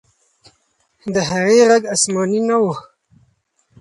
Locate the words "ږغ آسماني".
1.69-2.41